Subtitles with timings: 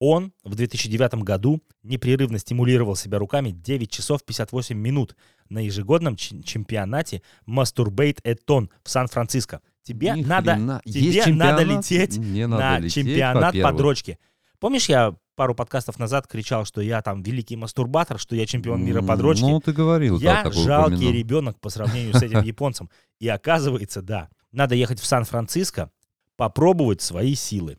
[0.00, 5.14] Он в 2009 году непрерывно стимулировал себя руками 9 часов 58 минут
[5.50, 9.60] на ежегодном чемпионате Masturbate Эттон в Сан-Франциско.
[9.82, 10.80] Тебе Ни надо, хрена.
[10.84, 14.18] тебе надо лететь Мне надо на лететь, чемпионат по дрочке.
[14.58, 19.02] Помнишь, я пару подкастов назад кричал, что я там великий мастурбатор, что я чемпион мира
[19.02, 19.46] по дрочке?
[19.46, 21.14] Ну, ты говорил, да, Я такое жалкий упомянул.
[21.14, 22.88] ребенок по сравнению с этим японцем.
[23.18, 25.90] И оказывается, да, надо ехать в Сан-Франциско,
[26.36, 27.76] попробовать свои силы.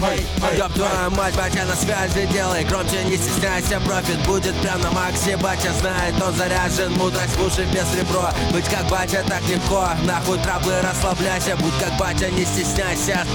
[0.00, 5.36] Ёб твою мать, батя на связи, делай громче, не стесняйся Профит будет прям на максе,
[5.36, 10.80] батя знает, он заряжен Мудрость уши без ребро, быть как батя так легко Нахуй траблы,
[10.80, 13.26] расслабляйся, будь как батя, не стесняйся.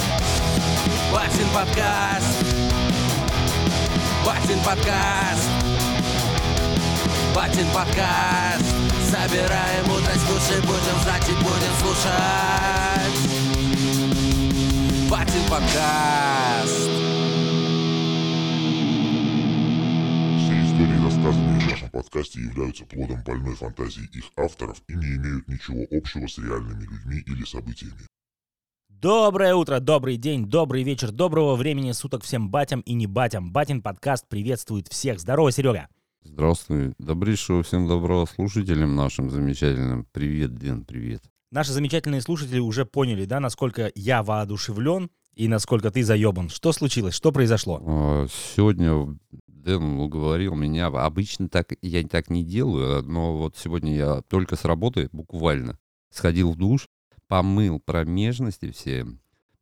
[1.14, 2.28] Батин подкаст.
[4.26, 5.50] Батин подкаст.
[7.36, 8.66] Батин подкаст.
[9.10, 13.05] Собираем мудрость в будем знать и будем слушать
[15.10, 16.90] Батин подкаст
[20.40, 25.48] Все истории, рассказанные в нашем подкасте, являются плодом больной фантазии их авторов и не имеют
[25.48, 28.08] ничего общего с реальными людьми или событиями.
[28.90, 33.52] Доброе утро, добрый день, добрый вечер, доброго времени суток всем батям и не батям.
[33.52, 35.20] Батин подкаст приветствует всех.
[35.20, 35.88] Здорово, Серега.
[36.24, 36.94] Здравствуй.
[36.98, 40.08] Добрейшего всем доброго слушателям нашим замечательным.
[40.12, 41.22] Привет, Дэн, привет.
[41.52, 46.50] Наши замечательные слушатели уже поняли, да, насколько я воодушевлен и насколько ты заебан.
[46.50, 47.14] Что случилось?
[47.14, 47.82] Что произошло?
[47.86, 50.88] А, Сегодня Дэн уговорил меня.
[50.88, 55.78] Обычно так я так не делаю, но вот сегодня я только с работы буквально
[56.10, 56.88] сходил в душ,
[57.28, 59.06] помыл промежности все,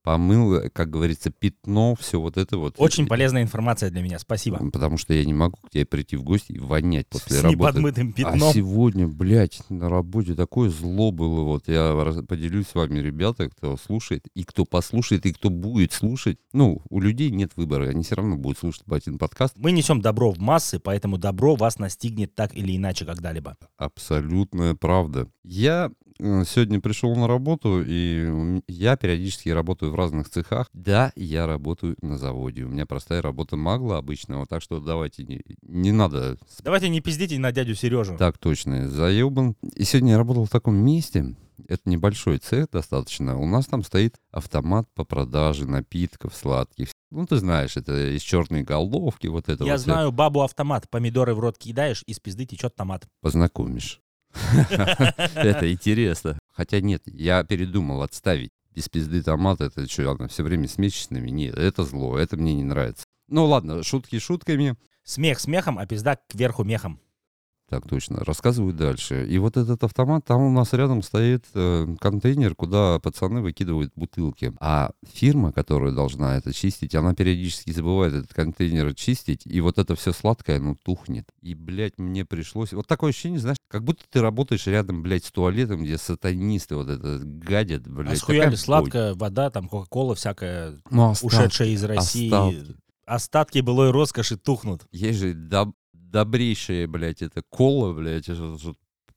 [0.03, 2.75] помыл, как говорится, пятно, все вот это вот.
[2.77, 4.57] Очень полезная информация для меня, спасибо.
[4.71, 7.57] Потому что я не могу к тебе прийти в гости и вонять после С работы.
[7.79, 8.53] неподмытым А пятном.
[8.53, 11.41] сегодня, блядь, на работе такое зло было.
[11.41, 11.93] Вот я
[12.27, 16.38] поделюсь с вами, ребята, кто слушает, и кто послушает, и кто будет слушать.
[16.51, 19.55] Ну, у людей нет выбора, они все равно будут слушать Батин подкаст.
[19.57, 23.57] Мы несем добро в массы, поэтому добро вас настигнет так или иначе когда-либо.
[23.78, 25.28] Абсолютная правда.
[25.44, 26.03] Я э,
[26.45, 30.69] сегодня пришел на работу, и я периодически работаю в разных цехах.
[30.73, 32.63] Да, я работаю на заводе.
[32.63, 37.38] У меня простая работа магла обычного, так что давайте не, не надо Давайте не пиздите
[37.39, 38.16] на дядю Сережу.
[38.17, 39.56] Так точно, заебан.
[39.75, 41.35] И сегодня я работал в таком месте,
[41.67, 43.38] это небольшой цех достаточно.
[43.38, 46.90] У нас там стоит автомат по продаже напитков сладких.
[47.11, 49.81] Ну, ты знаешь, это из черной головки, вот это Я вот.
[49.81, 50.90] знаю бабу-автомат.
[50.90, 53.07] Помидоры в рот кидаешь, из пизды течет томат.
[53.22, 54.03] Познакомишь.
[55.35, 56.38] Это интересно.
[56.51, 58.51] Хотя нет, я передумал отставить.
[58.75, 61.29] Без пизды томат, это что, она все время с месячными?
[61.29, 63.05] Нет, это зло, это мне не нравится.
[63.27, 64.75] Ну ладно, шутки шутками.
[65.03, 66.99] Смех смехом, а пизда кверху мехом.
[67.73, 68.23] Так точно.
[68.23, 69.25] Рассказываю дальше.
[69.28, 74.53] И вот этот автомат, там у нас рядом стоит э, контейнер, куда пацаны выкидывают бутылки.
[74.59, 79.95] А фирма, которая должна это чистить, она периодически забывает этот контейнер чистить, и вот это
[79.95, 81.25] все сладкое, оно тухнет.
[81.41, 82.73] И, блядь, мне пришлось...
[82.73, 86.90] Вот такое ощущение, знаешь, как будто ты работаешь рядом, блядь, с туалетом, где сатанисты вот
[86.90, 88.13] это гадят, блядь.
[88.13, 90.79] а схуяли сладкая вода, там кока-кола всякая.
[90.91, 91.35] Ну, остатки.
[91.35, 92.28] ушедшая из России.
[92.31, 92.75] остатки.
[93.07, 94.84] Остатки былой роскоши тухнут.
[94.91, 95.34] Есть же
[96.13, 98.28] добрейшая, блядь, это кола, блядь.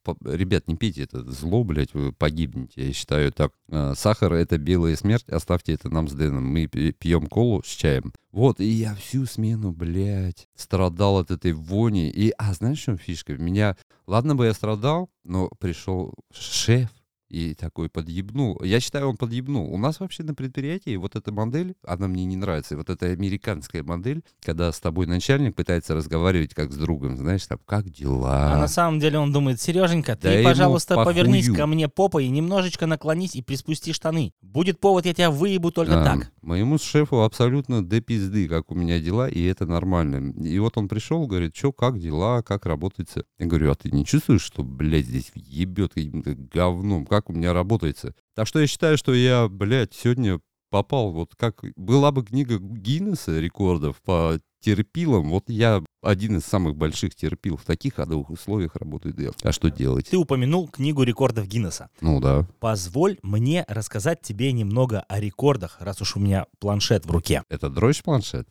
[0.02, 3.52] по- Ребят, не пейте это зло, блядь, вы погибнете, я считаю так.
[3.68, 6.44] Э, Сахар— это белая смерть, оставьте это нам с Дэном.
[6.44, 8.12] Мы пьем колу с чаем.
[8.30, 12.08] Вот, и я всю смену, блядь, страдал от этой вони.
[12.08, 13.36] И, а знаешь, в чем фишка?
[13.36, 16.88] Меня, ладно бы я страдал, но пришел шеф,
[17.28, 18.60] и такой подъебнул.
[18.62, 19.72] Я считаю, он подъебнул.
[19.72, 22.76] У нас вообще на предприятии вот эта модель, она мне не нравится.
[22.76, 27.58] Вот эта американская модель, когда с тобой начальник пытается разговаривать как с другом, знаешь, там,
[27.64, 28.52] как дела?
[28.52, 32.28] А на самом деле он думает, Сереженька, Да ты, ему пожалуйста, повернись ко мне попой,
[32.28, 34.32] немножечко наклонись и приспусти штаны.
[34.40, 36.32] Будет повод, я тебя выебу только А, так.
[36.42, 40.32] Моему шефу абсолютно до пизды, как у меня дела, и это нормально.
[40.42, 43.24] И вот он пришел, говорит, что, как дела, как работается.
[43.38, 47.52] Я говорю, а ты не чувствуешь, что, блядь, здесь ебет каким-то говном, как у меня
[47.54, 48.14] работается?
[48.34, 53.38] Так что я считаю, что я, блядь, сегодня попал, вот как была бы книга Гиннесса
[53.40, 57.56] рекордов по терпилам, вот я один из самых больших терпил.
[57.56, 59.30] В таких адовых условиях работает я.
[59.42, 60.08] А что делать?
[60.10, 61.88] Ты упомянул книгу рекордов Гиннесса.
[62.00, 67.10] Ну да, Позволь мне рассказать тебе немного о рекордах, раз уж у меня планшет в
[67.10, 67.42] руке.
[67.48, 68.46] это дрожь планшет?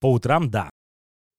[0.00, 0.70] По утрам, да.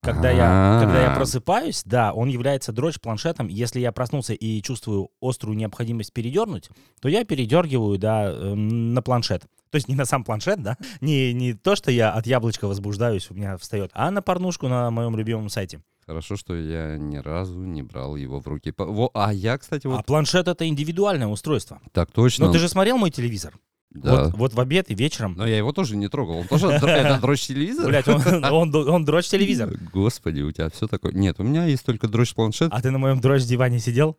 [0.06, 1.16] Когда я, когда я А.
[1.16, 3.48] просыпаюсь, да, он является дрочь планшетом.
[3.48, 6.70] Если я проснулся и чувствую острую необходимость передернуть,
[7.02, 9.42] то я передергиваю, да, эм, на планшет.
[9.72, 13.30] То есть не на сам планшет, да, не, не то, что я от яблочка возбуждаюсь,
[13.32, 15.82] у меня встает, а на порнушку на моем любимом сайте.
[16.06, 18.72] Хорошо, что я ни разу не брал его в руки.
[18.78, 21.82] Во- А я, кстати, А вот планшет это индивидуальное устройство.
[21.94, 22.46] так точно.
[22.46, 23.56] Но ты же смотрел мой телевизор?
[23.96, 24.26] Да.
[24.26, 25.36] Вот, вот в обед и вечером.
[25.38, 26.40] Но я его тоже не трогал.
[26.40, 27.88] Он тоже др- это дрочь телевизор?
[27.88, 29.74] Блять, он, он, он дрочь телевизор.
[29.94, 31.14] Господи, у тебя все такое.
[31.14, 34.18] Нет, у меня есть только дрочь планшет, А ты на моем дрочь диване сидел?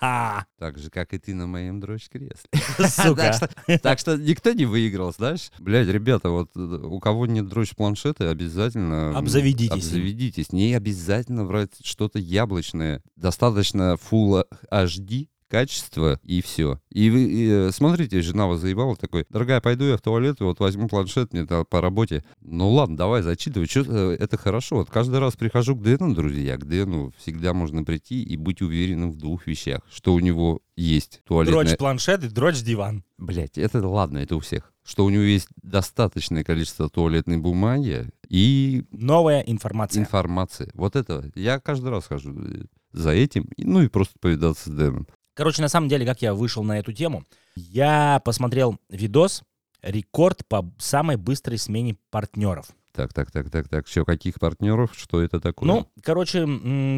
[0.00, 2.48] Так же, как и ты на моем дрочь кресле.
[2.88, 3.34] Сука.
[3.82, 5.50] Так что никто не выиграл, знаешь?
[5.58, 9.16] Блядь, ребята, вот у кого нет дрочь планшета, обязательно...
[9.16, 9.72] Обзаведитесь.
[9.72, 10.52] Обзаведитесь.
[10.52, 13.02] Не обязательно брать что-то яблочное.
[13.16, 16.80] Достаточно Full HD качество и все.
[16.90, 20.44] И вы и, э, смотрите, жена вас заебала такой, дорогая, пойду я в туалет, и
[20.44, 22.24] вот возьму планшет мне там по работе.
[22.40, 24.76] Ну ладно, давай, зачитывай, что это хорошо.
[24.76, 29.10] Вот каждый раз прихожу к Дэну, друзья, к Дэну всегда можно прийти и быть уверенным
[29.10, 31.64] в двух вещах, что у него есть туалетная...
[31.64, 33.04] Дрочь планшет и дрочь диван.
[33.18, 34.72] Блять, это ладно, это у всех.
[34.82, 40.00] Что у него есть достаточное количество туалетной бумаги и Новая информация.
[40.00, 40.70] информации.
[40.74, 41.30] Вот это.
[41.34, 45.06] Я каждый раз хожу э, за этим, ну и просто повидаться с Дэном.
[45.34, 47.24] Короче, на самом деле, как я вышел на эту тему,
[47.56, 49.42] я посмотрел видос
[49.82, 52.66] рекорд по самой быстрой смене партнеров.
[52.92, 53.86] Так, так, так, так, так.
[53.86, 54.90] Все, каких партнеров?
[54.96, 55.66] Что это такое?
[55.66, 56.46] Ну, короче,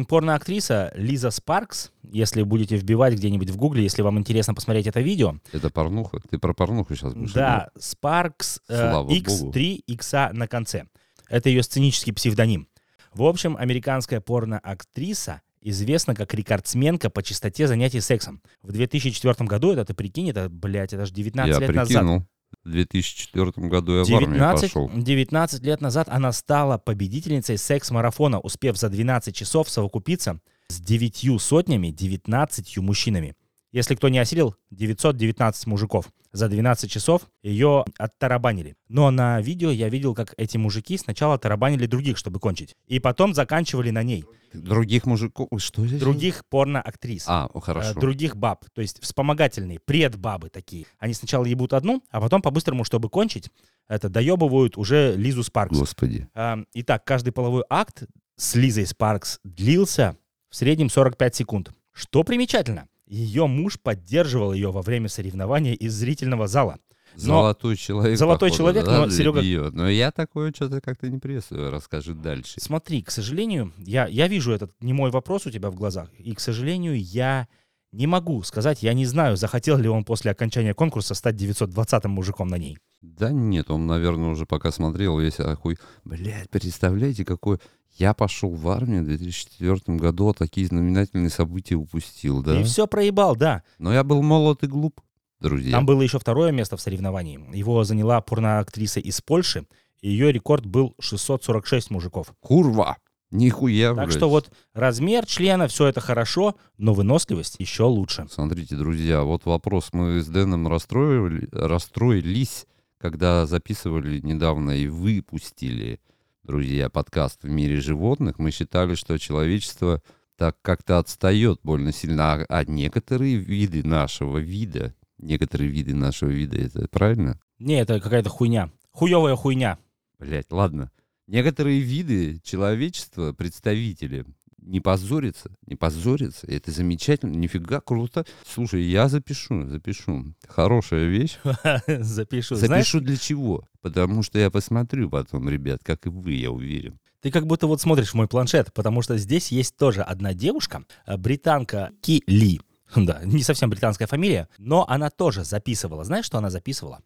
[0.09, 5.35] порноактриса Лиза Спаркс, если будете вбивать где-нибудь в гугле, если вам интересно посмотреть это видео,
[5.51, 6.19] это порнуха.
[6.29, 7.33] Ты про порнуху сейчас будешь?
[7.33, 9.15] да, Спаркс э, Слава богу.
[9.15, 10.87] X3 X на конце.
[11.29, 12.67] Это ее сценический псевдоним.
[13.13, 18.41] В общем, американская порноактриса известна как рекордсменка по частоте занятий сексом.
[18.61, 21.87] В 2004 году, это ты прикинь, это, блядь, это же 19 Я лет назад.
[21.87, 22.23] прикинул.
[22.63, 24.89] В 2004 году я в армию 19, пошел.
[24.93, 31.89] 19 лет назад она стала победительницей секс-марафона, успев за 12 часов совокупиться с девятью сотнями
[31.89, 33.35] 19 мужчинами.
[33.71, 36.05] Если кто не осилил, 919 мужиков.
[36.33, 38.75] За 12 часов ее оттарабанили.
[38.89, 42.75] Но на видео я видел, как эти мужики сначала тарабанили других, чтобы кончить.
[42.87, 44.25] И потом заканчивали на ней.
[44.51, 45.47] Других мужиков...
[45.57, 45.99] Что здесь?
[45.99, 47.25] Других порно-актрис.
[47.27, 47.99] А, о, э, хорошо.
[47.99, 50.85] других баб, то есть вспомогательные, предбабы такие.
[50.97, 53.49] Они сначала ебут одну, а потом по-быстрому, чтобы кончить,
[53.87, 55.77] это доебывают уже Лизу Спаркс.
[55.77, 56.27] Господи.
[56.33, 58.03] А, Итак, каждый половой акт
[58.37, 60.17] с Лизой Спаркс длился
[60.49, 61.71] в среднем 45 секунд.
[61.91, 66.79] Что примечательно, ее муж поддерживал ее во время соревнования из зрительного зала.
[67.15, 68.17] Но- Золотой человек.
[68.17, 69.69] Золотой походу, человек, да, но, Серега- неё.
[69.71, 71.69] Но я такое что-то как-то не приветствую.
[71.69, 72.59] Расскажи дальше.
[72.59, 76.33] Смотри, к сожалению, я, я вижу этот не мой вопрос у тебя в глазах, и,
[76.33, 77.47] к сожалению, я
[77.91, 82.47] не могу сказать, я не знаю, захотел ли он после окончания конкурса стать 920-м мужиком
[82.47, 82.79] на ней.
[83.01, 85.77] Да нет, он, наверное, уже пока смотрел весь охуй.
[86.03, 87.59] Блядь, представляете, какой...
[87.95, 92.59] Я пошел в армию в 2004 году, а такие знаменательные события упустил, да?
[92.59, 93.63] И все проебал, да.
[93.77, 95.01] Но я был молод и глуп,
[95.39, 95.71] друзья.
[95.71, 97.39] Там было еще второе место в соревновании.
[97.55, 99.67] Его заняла порноактриса из Польши.
[100.01, 102.33] Ее рекорд был 646 мужиков.
[102.39, 102.97] Курва!
[103.29, 104.17] Нихуя, Так блядь.
[104.17, 108.27] что вот размер члена, все это хорошо, но выносливость еще лучше.
[108.29, 109.89] Смотрите, друзья, вот вопрос.
[109.91, 112.67] Мы с Дэном расстроили, расстроились,
[112.99, 115.99] когда записывали недавно и выпустили,
[116.43, 118.37] друзья, подкаст «В мире животных».
[118.37, 120.01] Мы считали, что человечество
[120.35, 126.57] так как-то отстает больно сильно, а, а некоторые виды нашего вида, некоторые виды нашего вида,
[126.57, 127.39] это правильно?
[127.59, 128.71] Не, это какая-то хуйня.
[128.91, 129.77] Хуевая хуйня.
[130.19, 130.91] Блять, ладно.
[131.27, 134.25] Некоторые виды человечества, представители,
[134.65, 136.47] не позорятся, не позорятся.
[136.47, 138.25] Это замечательно, нифига круто.
[138.47, 140.33] Слушай, я запишу, запишу.
[140.47, 141.37] Хорошая вещь.
[141.87, 142.55] Запишу.
[142.55, 143.67] Запишу для чего?
[143.81, 146.99] Потому что я посмотрю потом, ребят, как и вы, я уверен.
[147.21, 150.83] ты как будто вот смотришь в мой планшет, потому что здесь есть тоже одна девушка,
[151.05, 152.61] э, британка Ки Ли.
[152.95, 156.03] Да, не совсем британская фамилия, но она тоже записывала.
[156.03, 157.01] Знаешь, что она записывала?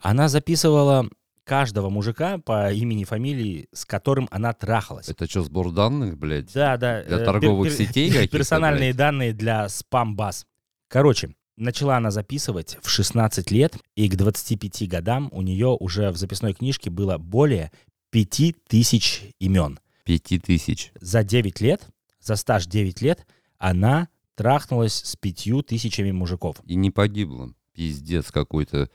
[0.00, 1.08] Она записывала
[1.46, 5.08] каждого мужика по имени, фамилии, с которым она трахалась.
[5.08, 6.52] Это что, сбор данных, блядь?
[6.52, 7.04] Да, да.
[7.04, 8.96] Для э, торговых пер- пер- сетей каких-то, Персональные блядь?
[8.96, 10.44] данные для спам-баз.
[10.88, 16.16] Короче, начала она записывать в 16 лет, и к 25 годам у нее уже в
[16.16, 17.70] записной книжке было более
[18.10, 19.78] 5000 имен.
[20.04, 20.92] Пяти тысяч.
[21.00, 21.88] За 9 лет,
[22.20, 23.24] за стаж 9 лет,
[23.58, 26.56] она трахнулась с 5000 мужиков.
[26.64, 27.52] И не погибло.
[27.72, 28.90] Пиздец какой-то.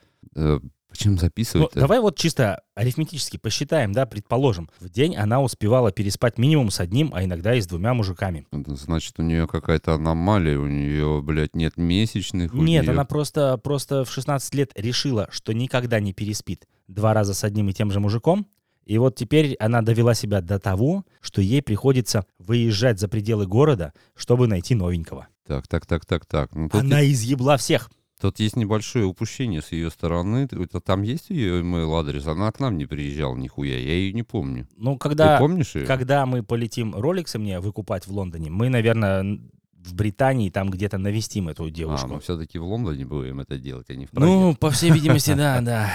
[0.92, 1.80] Почему Ну, записывать-то?
[1.80, 4.68] давай вот чисто арифметически посчитаем, да, предположим.
[4.78, 8.46] В день она успевала переспать минимум с одним, а иногда и с двумя мужиками.
[8.52, 12.52] Это Значит, у нее какая-то аномалия, у нее, блядь, нет месячных.
[12.52, 17.32] Нет, неё- она просто, просто в 16 лет решила, что никогда не переспит два раза
[17.32, 18.46] с одним и тем же мужиком.
[18.84, 23.92] И вот теперь она довела себя до того, что ей приходится выезжать за пределы города,
[24.14, 25.28] чтобы найти новенького.
[25.46, 26.54] Так, так, так, так, так.
[26.54, 27.90] Ну, тут, Она изъебла всех.
[28.22, 30.46] Тут есть небольшое упущение с ее стороны.
[30.48, 32.24] Это Там есть ее email адрес?
[32.28, 33.76] Она к нам не приезжала нихуя.
[33.76, 34.68] Я ее не помню.
[34.76, 35.86] Ну, когда, Ты помнишь ее?
[35.86, 39.40] когда мы полетим роликсы мне выкупать в Лондоне, мы, наверное,
[39.72, 42.06] в Британии там где-то навестим эту А, девушку.
[42.14, 44.30] мы все-таки в Лондоне будем это делать, а не в Праге.
[44.30, 45.92] ну, по всей видимости, да, да.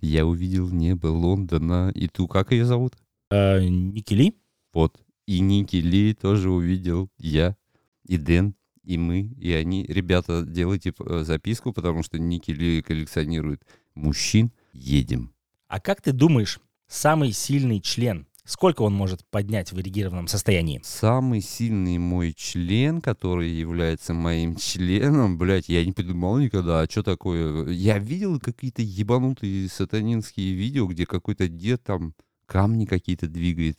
[0.00, 1.92] Я увидел небо Лондона.
[1.94, 2.94] И ту, как ее зовут?
[3.30, 4.34] Э, Ники Ли?
[4.72, 4.96] Вот.
[5.26, 7.10] И Ники Ли тоже увидел.
[7.18, 7.56] Я.
[8.06, 8.54] И Дэн.
[8.88, 9.20] И мы.
[9.38, 9.84] И они.
[9.84, 13.60] Ребята, делайте э, записку, потому что Ники коллекционирует
[13.94, 14.50] мужчин.
[14.72, 15.34] Едем.
[15.68, 20.80] А как ты думаешь, самый сильный член, сколько он может поднять в эрегированном состоянии?
[20.82, 27.02] Самый сильный мой член, который является моим членом, блядь, я не придумал никогда, а что
[27.02, 27.68] такое?
[27.68, 32.14] Я видел какие-то ебанутые сатанинские видео, где какой-то дед там
[32.46, 33.78] камни какие-то двигает.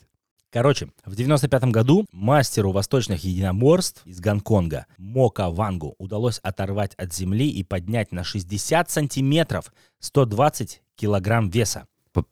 [0.52, 7.48] Короче, в 95 году мастеру восточных единоборств из Гонконга Мока Вангу удалось оторвать от земли
[7.48, 11.86] и поднять на 60 сантиметров 120 килограмм веса.
[12.16, 12.22] Э,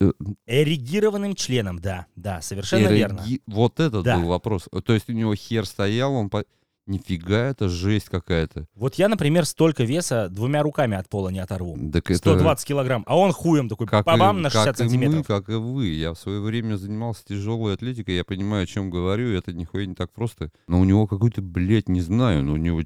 [0.00, 0.12] э,
[0.46, 3.24] Эрегированным членом, да, да, совершенно эреги- верно.
[3.46, 4.18] Вот этот Да.
[4.18, 4.68] был вопрос.
[4.84, 6.28] То есть у него хер стоял, он...
[6.28, 6.44] по-
[6.86, 8.66] Нифига, это жесть какая-то.
[8.74, 11.78] Вот я, например, столько веса двумя руками от пола не оторву.
[11.92, 14.82] Так это 120 килограмм, а он хуем такой, как, бабам и, на 60 как и
[14.84, 15.26] мы, сантиметров.
[15.26, 15.86] как и вы.
[15.88, 19.94] Я в свое время занимался тяжелой атлетикой, я понимаю, о чем говорю, это нихуя не
[19.94, 20.50] так просто.
[20.66, 22.82] Но у него какой-то, блядь, не знаю, но у него...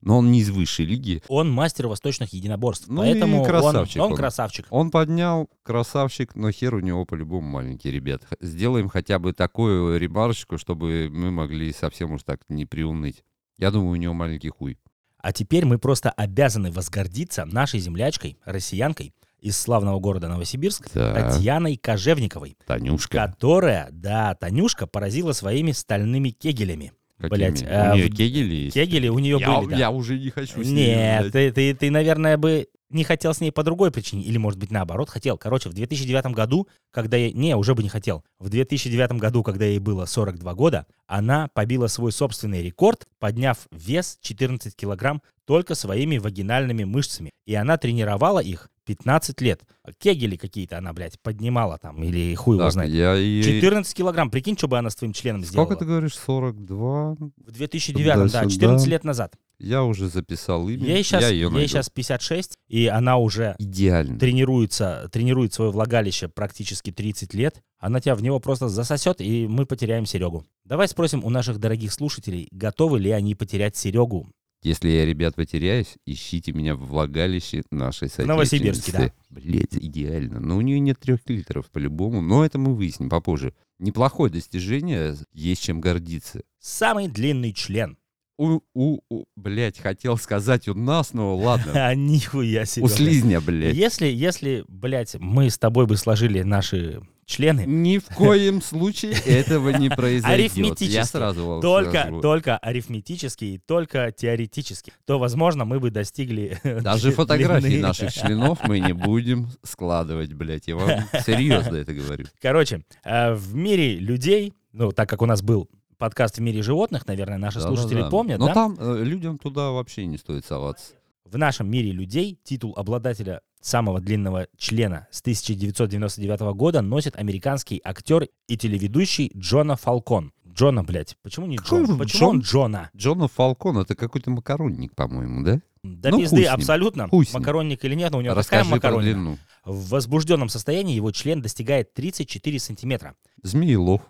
[0.00, 1.24] Но он не из высшей лиги.
[1.26, 4.16] Он мастер восточных единоборств, Ну поэтому он- красавчик он, он.
[4.16, 4.66] красавчик.
[4.70, 8.22] Он поднял, красавчик, но хер у него по-любому маленький, ребят.
[8.40, 13.24] Сделаем хотя бы такую ремарочку, чтобы мы могли совсем уж так не приуныть.
[13.58, 14.78] Я думаю, у него маленький хуй.
[15.18, 21.14] А теперь мы просто обязаны возгордиться нашей землячкой, россиянкой из славного города Новосибирск, Да.
[21.14, 23.26] Татьяной Кожевниковой, Танюшка.
[23.26, 26.92] которая, да, Танюшка поразила своими стальными кегелями.
[27.18, 27.36] Какими?
[27.36, 28.74] блядь, у а, нее в- кегели есть?
[28.74, 29.76] Кегели у нее я, были, да.
[29.76, 33.52] я уже не хочу с Нет, ты, ты, ты, наверное, бы не хотел с ней
[33.52, 35.36] по другой причине, или, может быть, наоборот, хотел.
[35.36, 37.30] Короче, в 2009 году, когда я...
[37.32, 38.24] Не, уже бы не хотел.
[38.38, 44.18] В 2009 году, когда ей было 42 года, она побила свой собственный рекорд, подняв вес
[44.22, 47.30] 14 килограмм только своими вагинальными мышцами.
[47.46, 49.62] И она тренировала их 15 лет.
[49.98, 52.90] Кегели какие-то она, блядь, поднимала там, или хуй его Так, знает.
[52.90, 55.66] я ей- 14 килограмм, прикинь, что бы она с твоим членом сделала.
[55.66, 56.14] Сколько ты говоришь?
[56.16, 57.12] 42?
[57.14, 58.50] В 2009, да, Туда-сюда.
[58.50, 59.34] 14 лет назад.
[59.58, 60.86] Я уже записал имя.
[60.86, 61.66] Ей сейчас, я ее ей найду.
[61.68, 64.18] сейчас 56, и она уже Идеально.
[64.18, 69.66] тренируется, тренирует свое влагалище практически 30 лет, она тебя в него просто засосет, и мы
[69.66, 70.44] потеряем Серегу.
[70.64, 74.28] Давай спросим у наших дорогих слушателей, готовы ли они потерять Серегу.
[74.62, 79.12] Если я, ребят, потеряюсь, ищите меня в влагалище нашей Новосибирске, соотечественницы.
[79.30, 80.40] Блять, идеально.
[80.40, 82.20] Но у нее нет трех литров по-любому.
[82.20, 83.54] Но это мы выясним попозже.
[83.78, 86.42] Неплохое достижение, есть чем гордиться.
[86.58, 87.97] Самый длинный член.
[88.38, 91.72] У, у, у блять, хотел сказать у нас, но ладно.
[91.88, 92.84] А нихуя себе.
[92.84, 93.74] У слизня, блядь.
[93.74, 99.70] Если, если, блядь, мы с тобой бы сложили наши члены, Ни в коем случае этого
[99.70, 100.52] не произойдет.
[100.56, 100.94] Арифметически.
[100.94, 102.20] Я сразу только, скажу.
[102.20, 106.60] только арифметически и только теоретически, то, возможно, мы бы достигли...
[106.80, 107.82] Даже фотографии длины.
[107.82, 110.68] наших членов мы не будем складывать, блядь.
[110.68, 110.90] Я вам
[111.26, 112.26] серьезно это говорю.
[112.40, 115.68] Короче, э, в мире людей, ну, так как у нас был
[115.98, 118.10] подкаст в мире животных, наверное, наши слушатели Да-да-да.
[118.10, 118.54] помнят, Но да?
[118.54, 120.92] там э, людям туда вообще не стоит соваться.
[121.24, 128.28] В нашем мире людей титул обладателя самого длинного члена с 1999 года носит американский актер
[128.46, 130.32] и телеведущий Джона Фалкон.
[130.46, 131.98] Джона, блядь, почему не Какой Джон?
[131.98, 132.42] Почему он Джон?
[132.42, 132.90] Джона?
[132.96, 135.60] Джона Фалкон это какой-то макаронник, по-моему, да?
[135.82, 137.08] Да Ну, пизды, абсолютно.
[137.12, 137.24] Ним.
[137.32, 139.38] Макаронник или нет, но у него Расскажи такая макаронина.
[139.64, 143.14] В возбужденном состоянии его член достигает 34 сантиметра.
[143.42, 144.02] Змеелов.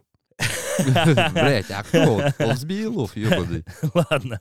[1.33, 2.21] Блять, а кто
[2.55, 3.65] Змеелов, ебаный.
[3.95, 4.41] Ладно.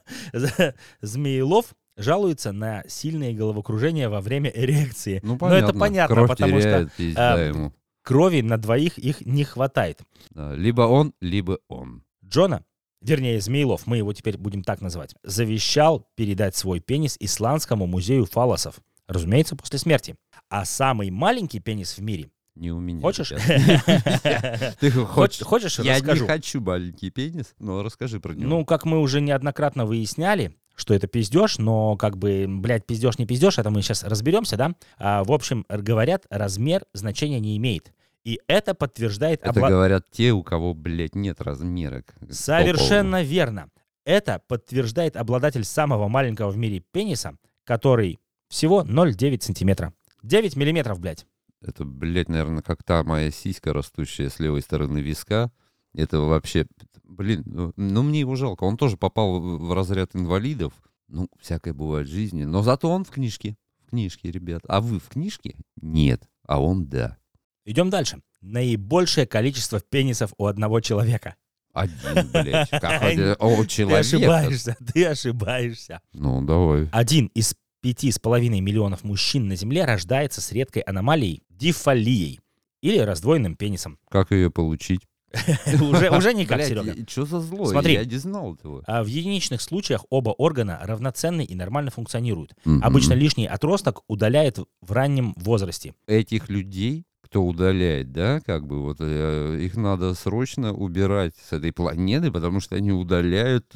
[1.00, 5.20] Змеелов жалуется на сильное головокружение во время эрекции.
[5.22, 5.64] Ну, Но понятно.
[5.70, 7.72] это понятно, Кровь потому что теряет, пизда а, ему.
[8.02, 10.00] крови на двоих их не хватает.
[10.30, 12.04] Да, Либо он, либо он.
[12.24, 12.64] Джона,
[13.00, 18.76] вернее, Змеилов, мы его теперь будем так называть, завещал передать свой пенис Исландскому музею фалосов.
[19.08, 20.16] Разумеется, после смерти.
[20.50, 22.30] А самый маленький пенис в мире.
[22.58, 23.00] Не у меня.
[23.00, 23.28] Хочешь?
[24.80, 25.42] Ты Хоч- хочешь?
[25.42, 28.48] Хочешь, Я не хочу маленький пенис, но расскажи про него.
[28.48, 33.26] Ну, как мы уже неоднократно выясняли, что это пиздеж, но как бы, блядь, пиздеж не
[33.26, 34.74] пиздеж, это мы сейчас разберемся, да?
[34.98, 37.92] А, в общем, говорят, размер значения не имеет.
[38.24, 39.40] И это подтверждает...
[39.42, 42.02] Это обла- говорят те, у кого, блядь, нет размера.
[42.02, 43.70] к- к Совершенно верно.
[44.04, 49.92] Это подтверждает обладатель самого маленького в мире пениса, который всего 0,9 сантиметра.
[50.22, 51.26] 9 миллиметров, блядь.
[51.60, 55.50] Это, блядь, наверное, как та моя сиська, растущая с левой стороны виска.
[55.94, 56.66] Это вообще,
[57.02, 58.64] блин, ну, ну, мне его жалко.
[58.64, 60.72] Он тоже попал в разряд инвалидов.
[61.08, 62.44] Ну, всякое бывает в жизни.
[62.44, 63.56] Но зато он в книжке.
[63.86, 64.62] В книжке, ребят.
[64.68, 65.56] А вы в книжке?
[65.80, 66.28] Нет.
[66.46, 67.16] А он да.
[67.64, 68.22] Идем дальше.
[68.40, 71.34] Наибольшее количество пенисов у одного человека.
[71.72, 72.70] Один, блядь.
[72.70, 73.34] Как это?
[73.40, 74.00] О, Ты человек.
[74.00, 76.00] ошибаешься, ты ошибаешься.
[76.12, 76.88] Ну, давай.
[76.92, 82.40] Один из пяти с половиной миллионов мужчин на Земле рождается с редкой аномалией дифалией
[82.80, 83.98] или раздвоенным пенисом.
[84.08, 85.00] Как ее получить?
[85.80, 86.94] Уже, уже никак, Серега.
[87.06, 87.66] Что за зло?
[87.66, 87.92] Смотри.
[87.92, 88.82] Я не знал этого.
[88.86, 92.54] А в единичных случаях оба органа равноценны и нормально функционируют.
[92.80, 95.94] Обычно лишний отросток удаляет в раннем возрасте.
[96.06, 101.72] этих людей, кто удаляет, да, как бы вот э, их надо срочно убирать с этой
[101.72, 103.66] планеты, потому что они удаляют.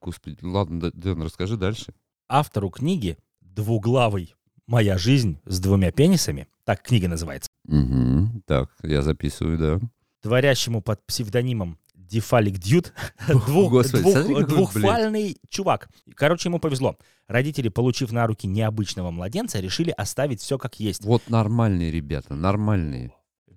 [0.00, 1.94] Господи, ладно, Дэн, расскажи дальше.
[2.28, 4.34] Автору книги «Двуглавый.
[4.66, 8.42] Моя жизнь с двумя пенисами», так книга называется, Мгм.
[8.46, 9.80] Так, я записываю, да.
[10.20, 12.92] творящему под псевдонимом Дефалик Дьют,
[13.28, 15.88] двух- Господи, двух- смотри, двухфальный чувак.
[16.14, 16.96] Короче, ему повезло.
[17.28, 21.04] Родители, получив на руки необычного младенца, решили оставить все как есть.
[21.04, 23.12] Вот нормальные ребята, нормальные.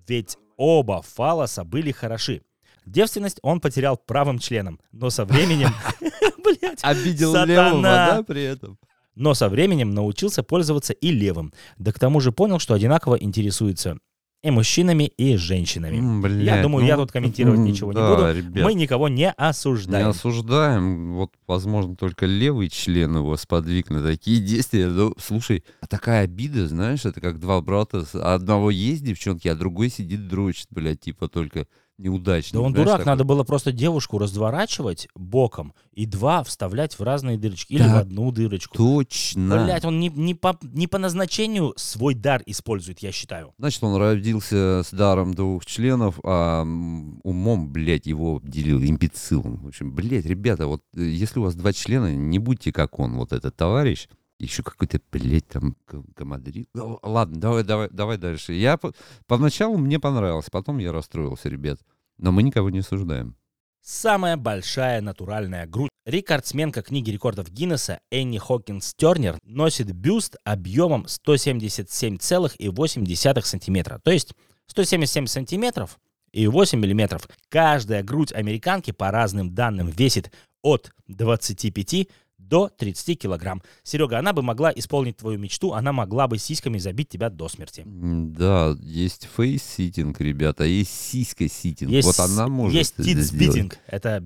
[0.08, 2.42] Ведь оба фалоса были хороши.
[2.86, 5.70] Девственность он потерял правым членом, но со временем...
[6.82, 8.78] Обидел левого, да, при этом?
[9.16, 11.52] Но со временем научился пользоваться и левым.
[11.78, 13.98] Да к тому же понял, что одинаково интересуется
[14.42, 15.96] и мужчинами, и женщинами.
[15.96, 18.32] М, Я блядь, думаю, ну я тут комментировать ничего не да, буду.
[18.38, 20.08] ребят, Мы никого не не осуждаем.
[20.08, 21.14] осуждаем.
[21.14, 24.86] Вот, возможно, только левый член его сподвиг на такие действия.
[24.86, 28.04] Ну, слушай, а такая обида, знаешь, это как два брата.
[28.12, 31.66] Одного есть девчонки, а другой сидит дрочит, блядь, типа только
[31.98, 32.60] неудачно.
[32.60, 37.72] Да он дурак, надо было просто девушку разворачивать боком и два вставлять в разные дырочки.
[37.72, 37.94] Или Да.
[37.94, 38.76] в одну дырочку.
[38.76, 39.64] Точно.
[39.64, 43.54] Блять, он не, не, по, не по назначению свой дар использует, я считаю.
[43.58, 49.56] Значит, он родился с даром двух членов, а умом, блядь, его делил имбецилом.
[49.64, 53.16] В общем, блядь, ребята, вот э, если у вас два члена, не будьте как он,
[53.16, 54.08] вот этот товарищ.
[54.38, 55.74] Еще какой-то, блядь, там,
[56.14, 56.66] гамадрил.
[57.02, 58.52] Ладно, давай, давай, давай дальше.
[58.52, 58.92] Я по-
[59.26, 61.80] поначалу мне понравилось, потом я расстроился, ребят.
[62.18, 63.34] Но мы никого не осуждаем.
[63.82, 65.88] Самая большая натуральная грудь.
[66.04, 74.00] Рекордсменка книги рекордов Гиннесса Энни Хокинс Тернер носит бюст объемом 177,8 сантиметра.
[74.02, 74.34] То есть
[74.66, 75.98] 177 сантиметров
[76.32, 77.28] и 8 миллиметров.
[77.48, 80.32] Каждая грудь американки, по разным данным, весит
[80.62, 82.08] от 25
[82.48, 83.62] до 30 килограмм.
[83.82, 87.82] Серега, она бы могла исполнить твою мечту, она могла бы сиськами забить тебя до смерти.
[87.86, 91.90] Да, есть face-sitting, ребята, есть сиська-sitting.
[91.90, 93.52] Есть, вот она может есть это tits сделать.
[93.52, 93.78] beating.
[93.86, 94.24] Это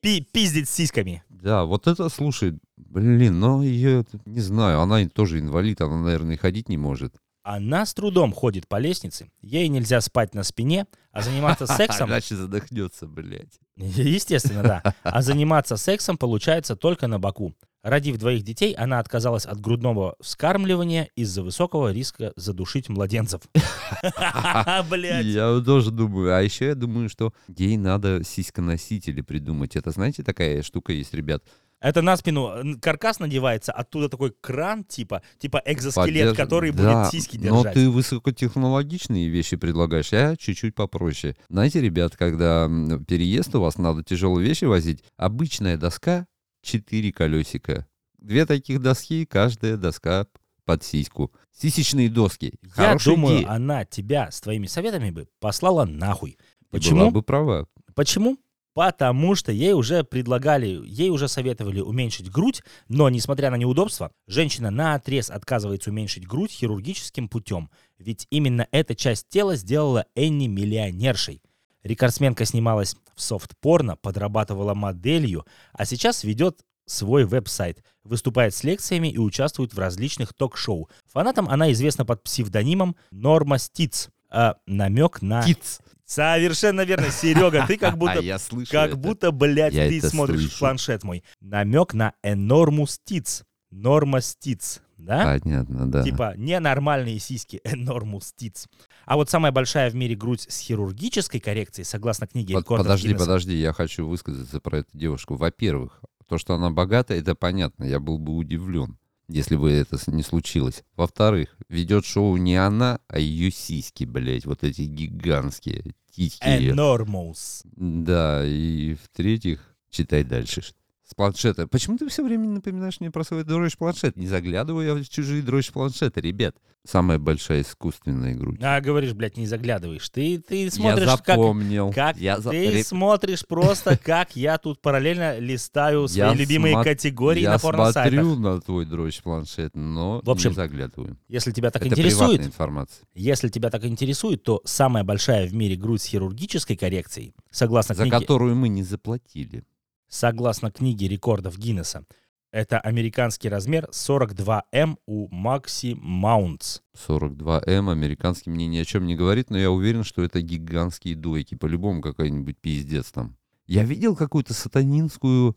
[0.00, 1.22] пи- пиздить сиськами.
[1.28, 6.68] Да, вот это, слушай, блин, но ее, не знаю, она тоже инвалид, она, наверное, ходить
[6.68, 7.14] не может.
[7.52, 12.08] Она с трудом ходит по лестнице, ей нельзя спать на спине, а заниматься сексом...
[12.08, 13.58] Иначе задохнется, блядь.
[13.76, 14.94] Естественно, да.
[15.02, 17.52] А заниматься сексом получается только на боку.
[17.82, 23.40] Родив двоих детей, она отказалась от грудного вскармливания из-за высокого риска задушить младенцев.
[24.88, 25.26] Блять.
[25.26, 29.74] Я тоже думаю, а еще я думаю, что ей надо сиськоносители придумать.
[29.74, 31.42] Это, знаете, такая штука есть, ребят.
[31.80, 37.02] Это на спину н- каркас надевается, оттуда такой кран, типа, типа экзоскелет, Поддерж- который Да,
[37.02, 37.74] будет сиськи Но держать.
[37.74, 41.36] ты высокотехнологичные вещи предлагаешь, я чуть-чуть попроще.
[41.48, 42.68] Знаете, ребят, когда
[43.06, 46.26] переезд у вас, надо тяжелые вещи возить, обычная доска,
[46.62, 47.86] четыре колесика.
[48.18, 50.26] Две таких доски, каждая доска
[50.66, 51.32] под сиську.
[51.58, 52.52] Сисечные доски.
[52.62, 53.50] Я Хорошая думаю, идея.
[53.50, 56.36] она тебя с твоими советами бы послала нахуй.
[56.70, 57.00] Почему?
[57.00, 57.66] Была бы права.
[57.94, 58.36] Почему?
[58.80, 64.70] Потому что ей уже предлагали, ей уже советовали уменьшить грудь, но, несмотря на неудобства, женщина
[64.70, 67.68] на отрез отказывается уменьшить грудь хирургическим путем.
[67.98, 71.42] Ведь именно эта часть тела сделала Энни миллионершей.
[71.82, 79.18] Рекордсменка снималась в софт-порно, подрабатывала моделью, а сейчас ведет свой веб-сайт, выступает с лекциями и
[79.18, 80.88] участвует в различных ток-шоу.
[81.12, 84.08] Фанатам она известна под псевдонимом Норма Стиц.
[84.30, 85.42] А, намек на...
[85.42, 85.80] Киц.
[86.10, 88.96] Совершенно верно, Серега, ты как будто А я слышу как это.
[88.96, 90.58] будто, блядь, Я ты смотришь слышу.
[90.58, 91.22] планшет мой.
[91.40, 93.44] Намек на Enormous Tits.
[93.70, 95.38] Норма Stits, да?
[95.38, 96.02] Понятно, да.
[96.02, 98.66] Типа ненормальные сиськи, Enormous Tits.
[99.06, 103.06] А вот самая большая в мире грудь с хирургической коррекцией, согласно книге Под- рекордов подожди,
[103.10, 103.24] Гиннесса.
[103.26, 105.36] подожди, я хочу высказаться про эту девушку.
[105.36, 107.84] Во-первых, то, что она богата, это понятно.
[107.84, 108.98] Я был бы удивлен,
[109.30, 110.82] если бы это не случилось.
[110.96, 116.44] Во-вторых, ведет шоу не она, а ее сиськи, блядь, вот эти гигантские титьки.
[116.44, 117.62] Enormous.
[117.76, 120.62] Да, и в-третьих, читай дальше.
[121.10, 121.66] С планшета.
[121.66, 124.16] Почему ты все время напоминаешь мне про свой дрожь планшет?
[124.16, 126.54] Не заглядываю я в чужие дрожь планшеты, ребят.
[126.86, 128.58] Самая большая искусственная грудь.
[128.62, 130.08] А, говоришь, блядь, не заглядываешь.
[130.08, 131.92] Ты, ты смотришь, я как, запомнил.
[131.92, 136.84] как я за- ты смотришь просто, как я тут параллельно листаю свои Я любимые смо-
[136.84, 138.14] категории я на порносайтах.
[138.24, 141.18] смотрю на твой дрожь планшет, но В общем, не заглядываю.
[141.28, 143.04] Если тебя так Это интересует, информация.
[143.14, 148.04] если тебя так интересует, то самая большая в мире грудь с хирургической коррекцией, согласно За
[148.04, 149.64] книге, которую мы не заплатили.
[150.10, 152.04] Согласно книге рекордов Гиннесса,
[152.52, 156.80] это американский размер 42М у Макси Маунтс.
[156.96, 161.54] 42М, американский мне ни о чем не говорит, но я уверен, что это гигантские дойки.
[161.54, 163.36] По-любому какой-нибудь пиздец там.
[163.66, 165.56] Я видел какую-то сатанинскую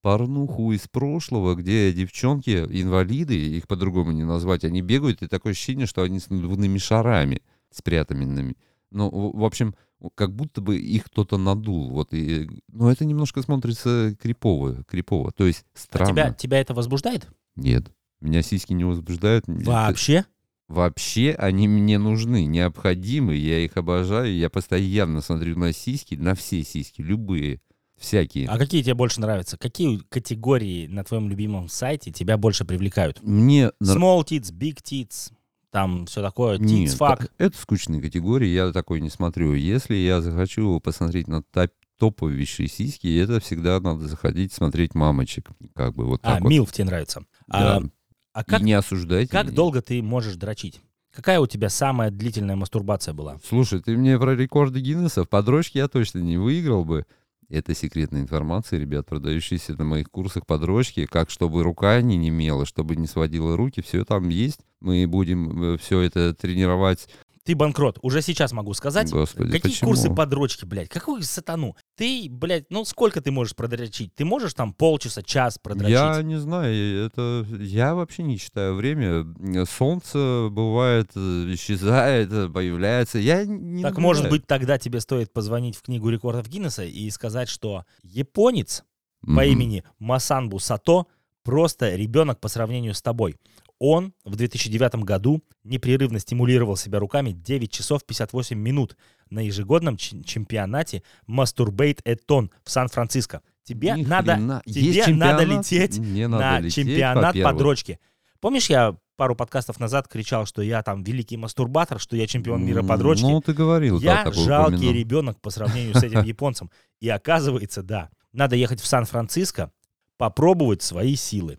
[0.00, 5.86] порнуху из прошлого, где девчонки, инвалиды, их по-другому не назвать, они бегают, и такое ощущение,
[5.86, 8.56] что они с надувными шарами спрятанными.
[8.90, 9.76] Ну, в в общем,
[10.10, 11.90] как будто бы их кто-то надул.
[11.90, 15.32] Вот, и, но это немножко смотрится крипово, крипово.
[15.32, 16.12] То есть А странно.
[16.12, 17.28] тебя, тебя это возбуждает?
[17.56, 17.90] Нет.
[18.20, 19.44] Меня сиськи не возбуждают.
[19.46, 20.24] Вообще?
[20.68, 26.62] Вообще они мне нужны, необходимы, я их обожаю, я постоянно смотрю на сиськи, на все
[26.62, 27.60] сиськи, любые,
[27.98, 28.48] всякие.
[28.48, 29.58] А какие тебе больше нравятся?
[29.58, 33.22] Какие категории на твоем любимом сайте тебя больше привлекают?
[33.22, 35.30] Мне Small tits, big tits,
[35.72, 39.54] там все такое, Нет, та- это скучные категории, я такой не смотрю.
[39.54, 45.94] Если я захочу посмотреть на топ- топовейшие сиськи, это всегда надо заходить смотреть мамочек, как
[45.94, 46.50] бы вот А, так вот.
[46.50, 47.24] милф тебе нравится.
[47.48, 47.88] А, Да.
[48.34, 49.54] а И как, не осуждайте как меня.
[49.56, 50.80] долго ты можешь дрочить?
[51.14, 53.38] Какая у тебя самая длительная мастурбация была?
[53.48, 57.06] Слушай, ты мне про рекорды Гиннесса, в подружке я точно не выиграл бы.
[57.48, 62.96] Это секретная информация, ребят, продающаяся на моих курсах подружки, как чтобы рука не немела, чтобы
[62.96, 64.60] не сводила руки, все там есть.
[64.82, 67.08] Мы будем все это тренировать.
[67.44, 69.10] Ты банкрот, уже сейчас могу сказать.
[69.10, 69.90] Господи, Какие почему?
[69.90, 70.88] курсы подрочки, блядь?
[70.88, 71.74] Какую сатану?
[71.96, 74.14] Ты, блядь, ну сколько ты можешь продрочить?
[74.14, 75.90] Ты можешь там полчаса, час продрочить?
[75.90, 79.26] Я не знаю, это я вообще не считаю время.
[79.66, 81.20] Солнце бывает э,
[81.54, 83.18] исчезает, э, появляется.
[83.18, 84.40] Я не Так может наблюдаю.
[84.42, 88.84] быть тогда тебе стоит позвонить в книгу рекордов Гиннесса и сказать, что японец
[89.22, 89.42] по Мгм.
[89.42, 91.06] имени Масанбу Сато
[91.42, 93.36] просто ребенок по сравнению с тобой.
[93.84, 98.96] Он в 2009 году непрерывно стимулировал себя руками 9 часов 58 минут
[99.28, 103.42] на ежегодном чемпионате Masturbate Эттон в Сан-Франциско.
[103.64, 104.62] Тебе Ни надо, хрена.
[104.64, 107.98] тебе надо лететь Мне надо на лететь, чемпионат по дрочке.
[108.38, 112.84] Помнишь, я пару подкастов назад кричал, что я там великий мастурбатор, что я чемпион мира
[112.84, 113.26] по дрочке?
[113.26, 114.94] Ну, ты говорил, да, Я такое жалкий упомянул.
[114.94, 116.70] ребенок по сравнению с этим японцем.
[117.00, 119.72] И оказывается, да, надо ехать в Сан-Франциско,
[120.18, 121.58] попробовать свои силы.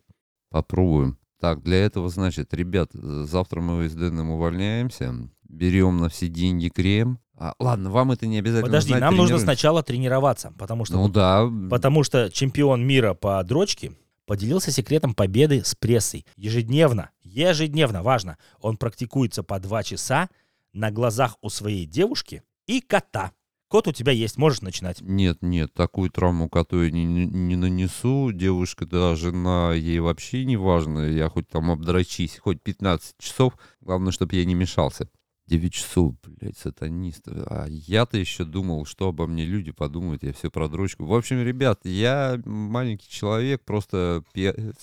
[0.49, 1.17] Попробуем.
[1.43, 7.19] Так, для этого, значит, ребят, завтра мы с Дэном увольняемся, берем на все деньги крем.
[7.35, 11.09] А, ладно, вам это не обязательно Подожди, знать, нам нужно сначала тренироваться, потому что, Ну
[11.09, 13.91] да, потому что чемпион мира по дрочке
[14.25, 16.25] поделился секретом победы с прессой.
[16.37, 20.29] Ежедневно, ежедневно, важно, он практикуется по два часа
[20.71, 23.33] на глазах у своей девушки и кота.
[23.73, 25.01] Кот у тебя есть, можешь начинать.
[25.01, 28.31] нет, нет, такую травму коту я не, не- не нанесу.
[28.31, 30.99] Девушка, да, жена, ей вообще не важно.
[30.99, 33.57] Я хоть там обдрочись, хоть 15 часов.
[33.81, 35.09] Главное, чтобы я не мешался.
[35.47, 37.27] 9 часов, блядь, сатанист.
[37.27, 41.05] А я-то еще думал, что обо мне люди подумают, я все про дрочку.
[41.05, 44.23] В общем, ребят, я маленький человек, просто...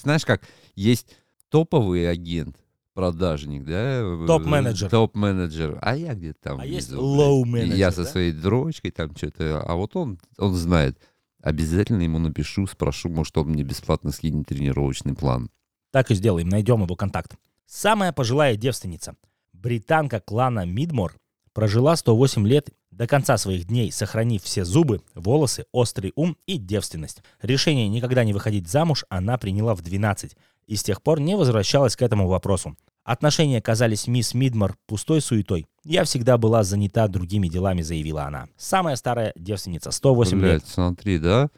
[0.03, 0.42] Знаешь как,
[0.74, 1.16] есть
[1.48, 2.57] топовый агент,
[3.00, 4.02] продажник, да?
[4.26, 4.90] Топ-менеджер.
[4.90, 5.78] Топ-менеджер.
[5.82, 7.28] А я где-то там А есть внизу, блядь.
[7.28, 9.62] low-менеджер, И Я со своей дрочкой там что-то...
[9.62, 10.98] А вот он, он знает.
[11.42, 15.50] Обязательно ему напишу, спрошу, может, он мне бесплатно скинет тренировочный план.
[15.90, 17.36] Так и сделаем, найдем его контакт.
[17.66, 19.16] Самая пожилая девственница,
[19.52, 21.16] британка клана Мидмор,
[21.52, 27.22] прожила 108 лет до конца своих дней, сохранив все зубы, волосы, острый ум и девственность.
[27.40, 30.36] Решение никогда не выходить замуж она приняла в 12
[30.66, 32.76] и с тех пор не возвращалась к этому вопросу.
[33.04, 35.66] Отношения казались мисс Мидмор пустой суетой.
[35.84, 38.48] «Я всегда была занята другими делами»,— заявила она.
[38.56, 40.40] Самая старая девственница, 108 лет.
[40.60, 41.48] Блядь, смотри, да?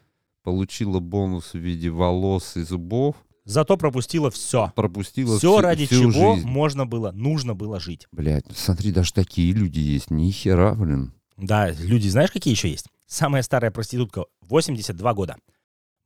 [0.45, 4.73] Получила бонус в виде волос и зубов, Зато пропустила все.
[4.77, 6.47] пропустила Все всю- ради всю чего жизнь.
[6.47, 8.07] можно было, нужно было жить.
[8.13, 10.11] Блядь, смотри, даже такие люди есть.
[10.13, 11.13] Ни хера, блин.
[11.37, 12.87] Да, люди, знаешь, какие еще есть?
[13.09, 15.37] Самая старая проститутка, 82 года.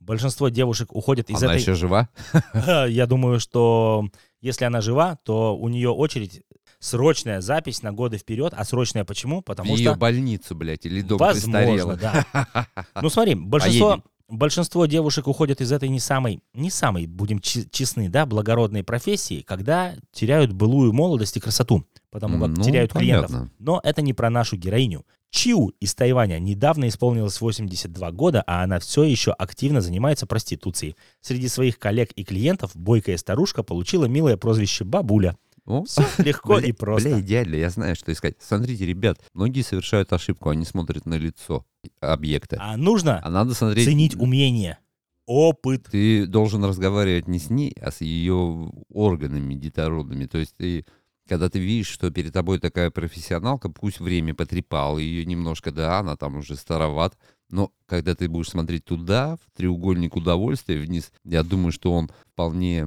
[0.07, 1.61] Большинство девушек уходят из Она этой...
[1.62, 2.09] еще жива?
[2.88, 4.09] Я думаю, что
[4.40, 6.42] если она жива, то у нее очередь
[6.79, 8.53] срочная запись на годы вперед.
[8.57, 9.40] А срочная почему?
[9.40, 9.99] В Потому ее что...
[9.99, 12.01] больницу, блядь, или дом Возможно, престарелых.
[12.01, 12.66] да.
[13.03, 14.05] Ну смотри, большинство, Поедем.
[14.29, 19.95] большинство девушек уходят из этой не самой, не самой, будем честны, да, благородной профессии, когда
[20.12, 23.31] теряют былую молодость и красоту, потому как Ну, теряют клиентов.
[23.33, 23.51] понятно.
[23.59, 25.05] Но это не про нашу героиню.
[25.37, 30.96] Чиу из Тайваня недавно исполнилось 82 года, а она все еще активно занимается проституцией.
[31.20, 35.37] Среди своих коллег и клиентов бойкая старушка получила милое прозвище «бабуля».
[35.66, 37.11] О, Все легко бля- и просто.
[37.11, 38.37] Бля, идеально, я знаю, что искать.
[38.40, 41.66] Смотрите, ребят, многие совершают ошибку, они смотрят на лицо
[42.01, 42.57] объекта.
[42.59, 43.85] А нужно А надо смотреть...
[43.85, 44.79] ценить умение,
[45.27, 45.88] опыт.
[45.90, 50.25] Ты должен разговаривать не с ней, а с ее органами детородными.
[50.25, 50.87] То есть ты,
[51.29, 56.17] когда ты видишь, что перед тобой такая профессионалка, пусть время потрепал ее немножко, да, она
[56.17, 57.17] там уже староват,
[57.49, 62.85] но когда ты будешь смотреть туда, в треугольник удовольствия вниз, я думаю, что он вполне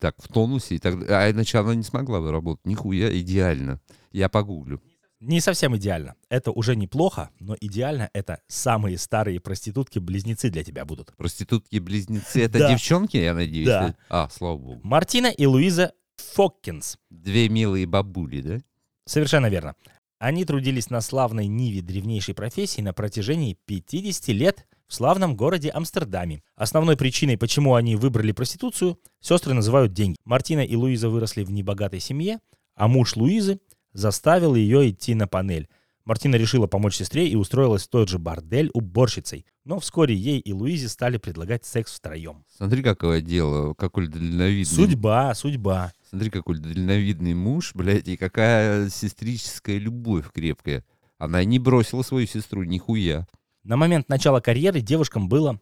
[0.00, 0.74] так в тонусе.
[0.76, 2.66] И так, а иначе она не смогла бы работать.
[2.66, 3.80] Нихуя, идеально.
[4.12, 4.82] Я погуглю.
[5.20, 6.14] Не совсем идеально.
[6.28, 11.12] Это уже неплохо, но идеально это самые старые проститутки-близнецы для тебя будут.
[11.16, 12.70] Проститутки-близнецы— это Да.
[12.72, 13.66] девчонки, я надеюсь?
[13.66, 13.94] Да.
[14.08, 14.80] А, слава богу.
[14.84, 16.98] Мартина и Луиза Фоккинс.
[17.10, 18.58] Две милые бабули, да?
[19.06, 19.74] Совершенно верно.
[20.18, 26.42] Они трудились на славной ниве древнейшей профессии на протяжении 50 лет в славном городе Амстердаме.
[26.56, 30.16] Основной причиной, почему они выбрали проституцию, сестры называют деньги.
[30.24, 32.40] Мартина и Луиза выросли в небогатой семье,
[32.74, 33.60] а муж Луизы
[33.92, 35.68] заставил ее идти на панель.
[36.08, 39.44] Мартина решила помочь сестре и устроилась в тот же бордель уборщицей.
[39.66, 42.46] Но вскоре ей и Луизе стали предлагать секс втроем.
[42.56, 44.64] Смотри, какое дело, какой дальновидный.
[44.64, 45.92] Судьба, судьба.
[46.08, 50.82] Смотри, какой дальновидный муж, блядь, и какая сестрическая любовь крепкая.
[51.18, 53.28] Она не бросила свою сестру, нихуя.
[53.62, 55.60] На момент начала карьеры девушкам было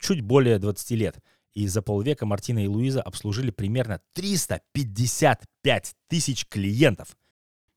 [0.00, 1.20] чуть более 20 лет.
[1.54, 7.16] И за полвека Мартина и Луиза обслужили примерно 355 тысяч клиентов.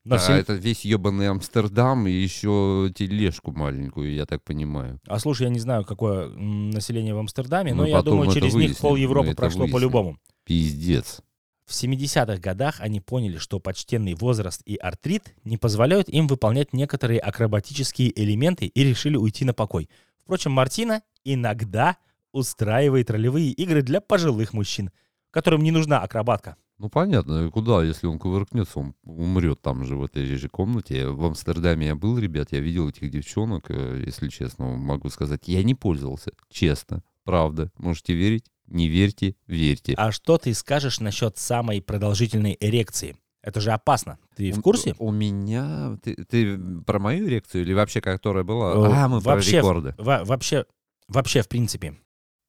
[0.04, 4.98] Но а все- это весь ебаный Амстердам и еще тележку маленькую, я так понимаю.
[5.06, 8.54] А слушай, я не знаю, какое население в Амстердаме, но Мы я потом думаю, через
[8.54, 10.18] них выясним, пол мы Европы прошло по-любому.
[10.44, 11.20] Пиздец.
[11.66, 17.20] В 70-х годах они поняли, что почтенный возраст и артрит не позволяют им выполнять некоторые
[17.20, 19.88] акробатические элементы и решили уйти на покой.
[20.24, 21.96] Впрочем, Мартина иногда
[22.32, 24.90] устраивает ролевые игры для пожилых мужчин,
[25.30, 26.56] которым не нужна акробатка.
[26.80, 31.08] Ну понятно, и куда, если он кувыркнется, он умрет там же, в этой же комнате.
[31.08, 35.62] В Амстердаме я был, ребят, я видел этих девчонок, э, если честно, могу сказать, я
[35.62, 37.70] не пользовался, честно, правда.
[37.76, 38.46] Можете верить?
[38.66, 39.92] Не верьте, верьте.
[39.98, 43.14] А что ты скажешь насчет самой продолжительной эрекции?
[43.42, 44.18] Это же опасно.
[44.34, 44.94] Ты в У- курсе?
[44.98, 45.98] У меня...
[46.02, 48.72] Ты, ты про мою эрекцию или вообще, которая была?
[48.72, 49.94] Э, А, мы вообще, про рекорды.
[49.98, 50.64] Во- вообще,
[51.08, 51.98] вообще, в принципе.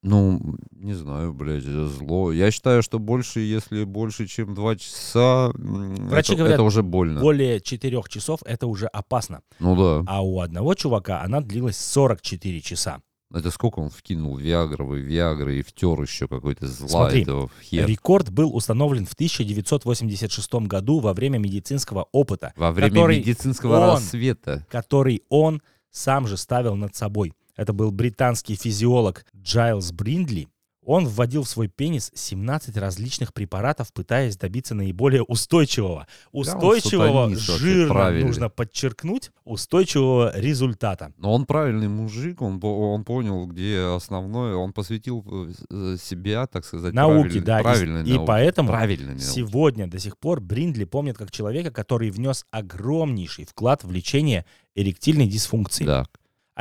[0.04, 2.32] Ну, не знаю, блядь, это зло.
[2.32, 7.22] Я считаю, что больше, если больше, чем два часа, Врачи это, говорят, это уже больно.
[7.22, 9.42] Более 4 часов это уже опасно.
[9.60, 10.04] Ну да.
[10.12, 13.02] А у одного чувака она длилась 44 часа.
[13.34, 17.88] Это сколько он вкинул Виагровой, Виагры и втер еще какой-то зла Смотри, этого в хер.
[17.88, 24.66] Рекорд был установлен в 1986 году во время медицинского опыта, Во время медицинского он- рассвета.
[24.70, 25.62] который он
[25.92, 27.34] сам же ставил над собой.
[27.62, 30.48] Это был британский физиолог Джайлз Бриндли.
[30.84, 37.94] Он вводил в свой пенис 17 различных препаратов, пытаясь добиться наиболее устойчивого, устойчивого, вообще, жирно
[37.94, 38.26] правильный.
[38.26, 41.14] нужно подчеркнуть, устойчивого результата.
[41.18, 45.24] Но он правильный мужик, он, он понял, где основное, он посвятил
[45.70, 48.26] э, себя, так сказать, правильной- да, и- правильной и науке.
[48.26, 49.24] поэтому Правильной науке.
[49.24, 55.28] Сегодня до сих пор Бриндли помнит как человека, который внес огромнейший вклад в лечение эректильной
[55.28, 55.86] дисфункции.
[55.86, 56.08] Да.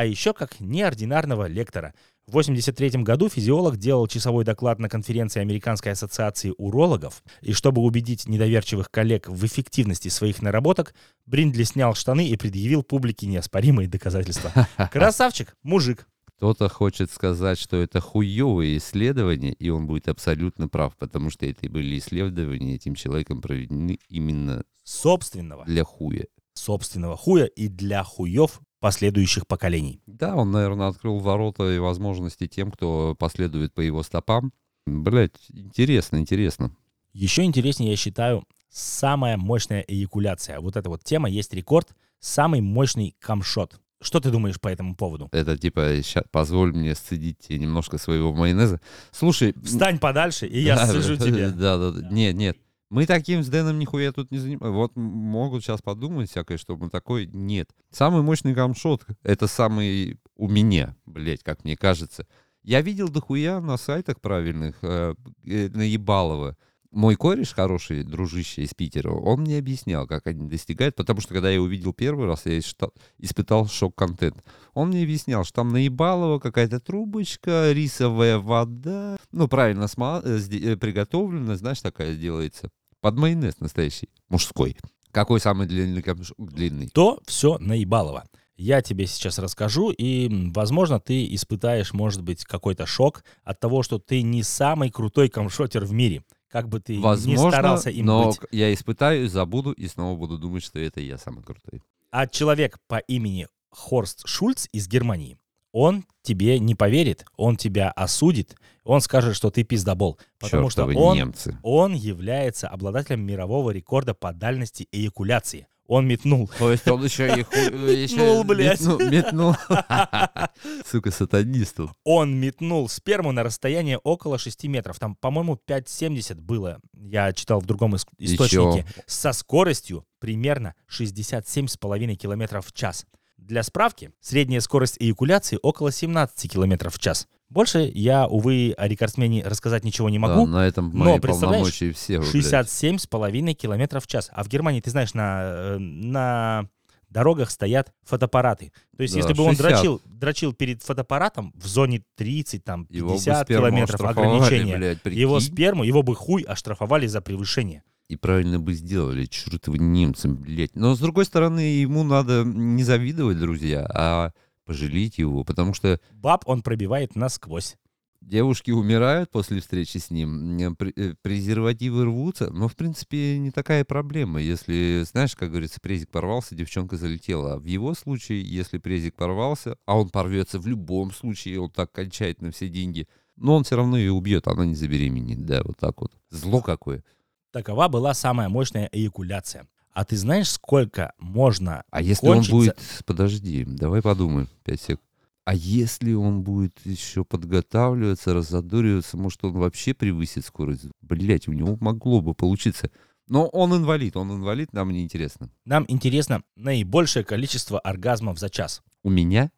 [0.00, 1.92] А еще как неординарного лектора.
[2.26, 8.26] В 1983 году физиолог делал часовой доклад на конференции Американской ассоциации урологов, и чтобы убедить
[8.26, 10.94] недоверчивых коллег в эффективности своих наработок,
[11.26, 14.66] Бриндли снял штаны и предъявил публике неоспоримые доказательства.
[14.90, 16.06] Красавчик, мужик.
[16.24, 21.68] Кто-то хочет сказать, что это хуевые исследования, и он будет абсолютно прав, потому что это
[21.68, 26.24] были исследования этим человеком проведены именно Собственного, для хуя.
[26.54, 30.00] собственного хуя и для хуев последующих поколений.
[30.06, 34.52] Да, он, наверное, открыл ворота и возможности тем, кто последует по его стопам.
[34.86, 36.74] Блять, интересно, интересно.
[37.12, 40.60] Еще интереснее, я считаю, самая мощная эякуляция.
[40.60, 41.88] Вот эта вот тема есть рекорд,
[42.18, 43.80] самый мощный камшот.
[44.02, 45.28] Что ты думаешь по этому поводу?
[45.30, 48.80] Это типа, ща, позволь мне сцедить немножко своего майонеза.
[49.10, 49.54] Слушай...
[49.62, 51.50] Встань подальше, и я да, да, тебе.
[51.50, 52.08] Да, да, да.
[52.08, 52.56] Нет, нет.
[52.90, 54.76] Мы таким с Дэном нихуя тут не занимаемся.
[54.76, 57.26] Вот могут сейчас подумать всякое, что мы такой...
[57.26, 57.70] Нет.
[57.92, 62.26] Самый мощный камшот— это самый у меня, блядь, как мне кажется.
[62.64, 65.14] Я видел дохуя на сайтах правильных, э,
[65.46, 66.56] э, наебалово.
[66.90, 71.48] Мой кореш, хороший дружище из Питера, он мне объяснял, как они достигают, потому что когда
[71.48, 74.42] я увидел первый раз, я испытал шок-контент.
[74.74, 80.76] Он мне объяснял, что там наебалово какая-то трубочка, рисовая вода, ну, правильно сма- э, э,
[80.76, 82.70] приготовлена, знаешь, такая делается.
[83.00, 84.76] Под майонез настоящий, мужской.
[85.10, 86.36] Какой самый длинный камшот?
[86.38, 86.88] Длинный.
[86.88, 88.24] То все наебалово.
[88.56, 93.98] Я тебе сейчас расскажу, и, возможно, ты испытаешь, может быть, какой-то шок от того, что
[93.98, 96.22] ты не самый крутой камшотер в мире.
[96.50, 98.40] Как бы ты ни Возможно, старался им но быть.
[98.50, 101.82] я испытаю, забуду и снова буду думать, что это я самый крутой.
[102.10, 105.38] А человек по имени Хорст Шульц из Германии,
[105.72, 110.18] он тебе не поверит, он тебя осудит, он скажет, что ты пиздобол.
[110.38, 111.58] Потому Чёртовы что он, немцы.
[111.62, 115.66] он является обладателем мирового рекорда по дальности эякуляции.
[115.90, 118.80] Он метнул То есть он еще и ещё Метнул, блядь.
[118.80, 119.56] Метнул.
[120.86, 121.92] Сука, сатанист он.
[122.04, 125.00] Он метнул сперму на расстояние около 6 метров.
[125.00, 126.78] Там, по-моему, 5,70 было.
[126.94, 128.86] Я читал в другом источнике.
[129.06, 133.04] Со скоростью примерно 67,5 километров в час.
[133.40, 137.26] Для справки, средняя скорость эякуляции около 17 километров в час.
[137.48, 140.46] Больше я, увы, о рекордсмене рассказать ничего не могу.
[140.46, 142.18] Да, на этом но, мои представляешь, полномочия все.
[142.18, 144.30] 67,5 километров в час.
[144.32, 146.68] А в Германии, ты знаешь, на, э, на
[147.08, 148.72] дорогах стоят фотоаппараты.
[148.96, 149.68] То есть, Да, если бы он 60.
[149.72, 155.02] дрочил, дрочил перед фотоаппаратом в зоне 30, там, Его бы 50 сперму километров ограничения, блядь,
[155.02, 155.20] прикинь.
[155.20, 157.82] его сперму, его бы хуй оштрафовали за превышение.
[158.10, 160.74] И правильно бы сделали, чертовы немцы, блядь.
[160.74, 164.32] Но, с другой стороны, ему надо не завидовать, друзья, а
[164.64, 167.76] пожалеть его, потому что Баб он пробивает насквозь.
[168.20, 173.84] девушки умирают после встречи с ним, э, э, презервативы рвутся, но, в принципе, не такая
[173.84, 174.40] проблема.
[174.40, 177.52] Если, знаешь, как говорится, презик порвался, девчонка залетела.
[177.52, 181.92] А в его случае, если презик порвался, а он порвется в любом случае, он так
[181.92, 185.46] кончает на все деньги, но он все равно ее убьет, она не забеременеет.
[185.46, 186.10] Да, вот так вот.
[186.30, 187.04] Зло какое.
[187.52, 189.66] Такова была самая мощная эякуляция.
[189.92, 192.78] А ты знаешь, сколько можно А если кончить он будет...
[193.04, 195.00] Подожди, давай подумаем, 5 сек.
[195.44, 200.86] А если он будет еще подготавливаться, разодориваться, может, он вообще превысит скорость?
[201.00, 202.90] Блять, у него могло бы получиться.
[203.26, 205.50] Но он инвалид, он инвалид, нам не интересно.
[205.64, 208.82] Нам интересно наибольшее количество оргазмов за час.
[209.02, 209.50] У меня?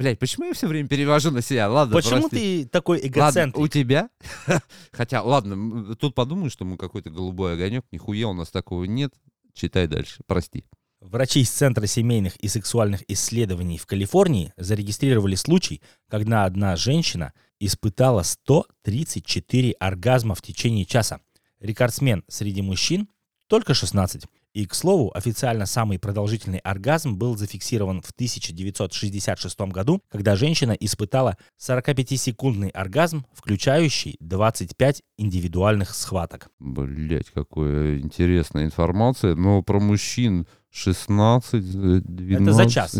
[0.00, 1.68] Блять, почему я все время перевожу на себя?
[1.68, 2.64] Ладно, Почему прости.
[2.64, 3.62] ты такой Ладно, эгоцентрик?
[3.62, 4.08] у тебя?
[4.92, 7.84] Хотя, ладно, тут подумаю, что мы какой-то голубой огонек.
[7.92, 9.12] Нихуя у нас такого нет.
[9.52, 10.64] Читай дальше, прости.
[11.02, 18.22] Врачи из Центра семейных и сексуальных исследований в Калифорнии зарегистрировали случай, когда одна женщина испытала
[18.22, 21.20] 134 оргазма в течение часа.
[21.58, 23.06] Рекордсмен среди мужчин
[23.48, 24.24] только 16.
[24.52, 31.36] И, к слову, официально самый продолжительный оргазм был зафиксирован в 1966 году, когда женщина испытала
[31.60, 36.48] 45-секундный оргазм, включающий 25 индивидуальных схваток.
[36.58, 39.36] Блять, какая интересная информация.
[39.36, 42.42] Но про мужчин 16, э, 12...
[42.42, 42.94] Это за час.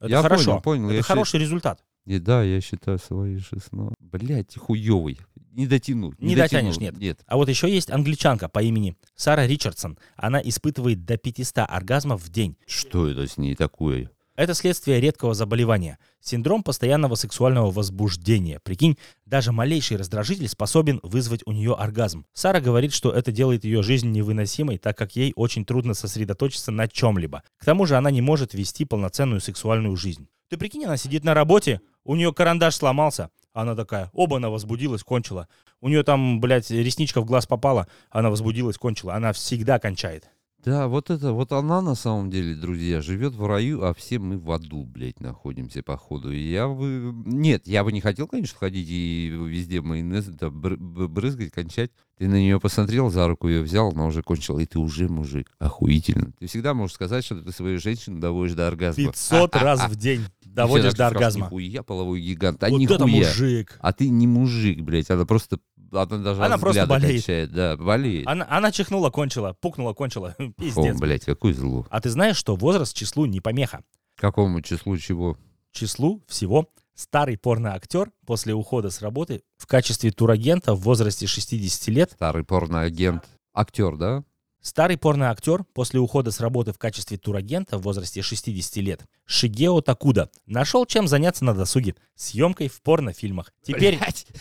[0.00, 0.44] Это Я хорошо.
[0.44, 0.86] понял, понял.
[0.86, 1.80] Это Я хороший результат.
[2.08, 3.94] И да, я считаю свои 16.
[4.00, 5.20] Блять, хуёвый.
[5.52, 6.14] Не дотяну.
[6.18, 6.70] Не дотяну.
[6.70, 6.96] дотянешь, нет.
[6.96, 7.20] Нет.
[7.26, 9.98] А вот еще есть англичанка по имени Сара Ричардсон.
[10.16, 12.56] Она испытывает до 500 оргазмов в день.
[12.66, 14.10] Что это с ней такое?
[14.36, 15.98] Это следствие редкого заболевания.
[16.22, 18.58] Синдром постоянного сексуального возбуждения.
[18.60, 22.24] Прикинь, даже малейший раздражитель способен вызвать у нее оргазм.
[22.32, 26.88] Сара говорит, что это делает ее жизнь невыносимой, так как ей очень трудно сосредоточиться на
[26.88, 27.42] чем-либо.
[27.58, 30.26] К тому же она не может вести полноценную сексуальную жизнь.
[30.48, 35.02] Ты прикинь, она сидит на работе, у нее карандаш сломался, она такая, оба, она возбудилась,
[35.02, 35.46] кончила.
[35.82, 39.14] У нее там, блядь, ресничка в глаз попала, она возбудилась, кончила.
[39.14, 40.30] Она всегда кончает.
[40.64, 44.38] Да, вот это, вот она на самом деле, друзья, живет в раю, а все мы
[44.38, 46.32] в аду, блядь, находимся походу.
[46.32, 47.12] Я бы...
[47.26, 51.90] Нет, я бы не хотел, конечно, ходить и везде майонез да, брызгать, кончать.
[52.18, 55.52] Ты на нее посмотрел, за руку ее взял, она уже кончила, и ты уже мужик.
[55.60, 56.32] Охуительно.
[56.40, 59.04] Ты всегда можешь сказать, что ты свою женщину доводишь до оргазма.
[59.04, 61.46] 500 раз в день доводишь до оргазма.
[61.46, 62.96] Нихуя половой гигант, а Вот нихуя.
[62.96, 63.78] это мужик.
[63.80, 65.60] А ты не мужик, блядь, она просто...
[65.92, 67.22] Она даже Она просто болеет.
[67.22, 68.26] качает, да, болеет.
[68.26, 70.34] Она, она чихнула, кончила, пукнула, кончила.
[70.58, 70.98] Пиздец.
[70.98, 71.86] блядь, какое зло.
[71.88, 73.82] А ты знаешь, что возраст числу не помеха?
[74.16, 75.38] Какому числу чего?
[75.70, 82.10] Числу всего старый порноактер после ухода с работы в качестве турагента в возрасте 60 лет
[82.12, 83.24] Старый порноагент.
[83.54, 84.24] Актер, да?
[84.60, 90.30] Старый порноактер после ухода с работы в качестве турагента в возрасте 60 лет Шигео Такуда
[90.46, 93.52] нашел чем заняться на досуге съемкой в порнофильмах.
[93.62, 93.98] Теперь,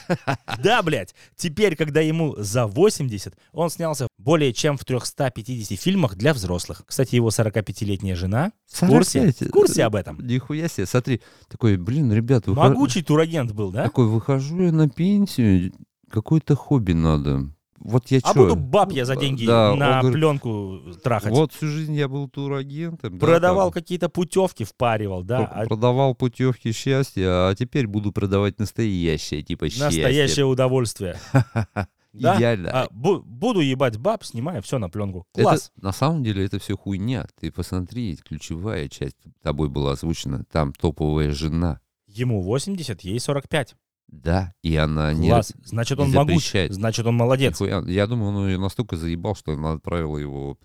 [0.63, 6.33] да, блядь, теперь, когда ему за 80, он снялся более чем в 350 фильмах для
[6.33, 6.81] взрослых.
[6.87, 9.49] Кстати, его 45-летняя жена в курсе, 45.
[9.49, 10.25] в курсе об этом.
[10.25, 10.87] Нихуя себе.
[10.87, 13.83] Смотри, такой, блин, ребят, выхо- Могучий турагент был, да?
[13.83, 15.73] Такой, выхожу я на пенсию,
[16.09, 17.51] какое-то хобби надо.
[17.79, 18.43] Вот я А чё?
[18.43, 21.31] буду баб я за деньги Да, на говорит, пленку трахать.
[21.31, 23.17] Вот всю жизнь я был турагентом.
[23.17, 25.45] да, Продавал там, какие-то путевки, впаривал, да.
[25.45, 29.85] а Продавал путевки счастья, а теперь буду продавать настоящее, типа счастье.
[30.03, 31.17] Настоящее удовольствие.
[32.13, 32.35] Да?
[32.37, 32.71] Идеально.
[32.71, 35.27] А, бу- буду ебать баб, снимаю все на пленку.
[35.35, 35.71] Это- Класс.
[35.79, 37.27] на самом деле это все хуйня.
[37.39, 40.43] Ты посмотри, ключевая часть тобой была озвучена.
[40.51, 41.79] Там топовая жена.
[42.07, 43.75] Ему 80, ей 45.
[44.07, 45.29] Да, и она не...
[45.29, 45.53] Класс.
[45.63, 46.73] Значит, он запрещает.
[46.73, 47.59] Значит, он молодец.
[47.59, 47.83] Нихуя.
[47.87, 50.57] Я думаю, он ее настолько заебал, что она отправила его